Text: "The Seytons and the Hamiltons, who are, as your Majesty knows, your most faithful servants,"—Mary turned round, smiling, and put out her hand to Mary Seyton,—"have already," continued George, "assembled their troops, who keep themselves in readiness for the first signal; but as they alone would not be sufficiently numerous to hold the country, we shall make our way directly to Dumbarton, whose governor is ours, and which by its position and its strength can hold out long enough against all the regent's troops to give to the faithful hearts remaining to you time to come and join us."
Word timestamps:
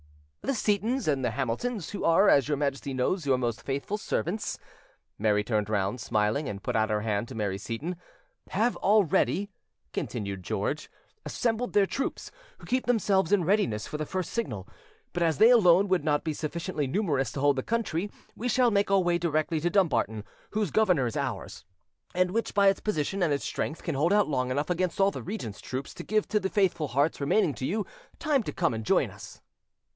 "The 0.41 0.55
Seytons 0.55 1.07
and 1.07 1.23
the 1.23 1.31
Hamiltons, 1.31 1.91
who 1.91 2.03
are, 2.03 2.27
as 2.27 2.47
your 2.47 2.57
Majesty 2.57 2.91
knows, 2.93 3.27
your 3.27 3.37
most 3.37 3.61
faithful 3.61 3.99
servants,"—Mary 3.99 5.43
turned 5.43 5.69
round, 5.69 6.01
smiling, 6.01 6.49
and 6.49 6.63
put 6.63 6.75
out 6.75 6.89
her 6.89 7.01
hand 7.01 7.27
to 7.27 7.35
Mary 7.35 7.59
Seyton,—"have 7.59 8.75
already," 8.77 9.51
continued 9.93 10.41
George, 10.41 10.89
"assembled 11.23 11.73
their 11.73 11.85
troops, 11.85 12.31
who 12.57 12.65
keep 12.65 12.87
themselves 12.87 13.31
in 13.31 13.45
readiness 13.45 13.85
for 13.85 13.97
the 13.99 14.05
first 14.05 14.31
signal; 14.33 14.67
but 15.13 15.21
as 15.21 15.37
they 15.37 15.51
alone 15.51 15.87
would 15.87 16.03
not 16.03 16.23
be 16.23 16.33
sufficiently 16.33 16.87
numerous 16.87 17.31
to 17.33 17.39
hold 17.39 17.55
the 17.55 17.63
country, 17.63 18.11
we 18.35 18.49
shall 18.49 18.71
make 18.71 18.89
our 18.89 18.99
way 18.99 19.19
directly 19.19 19.59
to 19.59 19.69
Dumbarton, 19.69 20.23
whose 20.49 20.71
governor 20.71 21.05
is 21.05 21.15
ours, 21.15 21.63
and 22.15 22.31
which 22.31 22.55
by 22.55 22.67
its 22.67 22.79
position 22.81 23.21
and 23.21 23.31
its 23.31 23.45
strength 23.45 23.83
can 23.83 23.93
hold 23.95 24.11
out 24.11 24.27
long 24.27 24.49
enough 24.49 24.71
against 24.71 24.99
all 24.99 25.11
the 25.11 25.23
regent's 25.23 25.61
troops 25.61 25.93
to 25.93 26.03
give 26.03 26.27
to 26.29 26.39
the 26.39 26.49
faithful 26.49 26.89
hearts 26.89 27.21
remaining 27.21 27.53
to 27.53 27.65
you 27.65 27.85
time 28.17 28.41
to 28.41 28.51
come 28.51 28.73
and 28.73 28.83
join 28.83 29.11
us." 29.11 29.39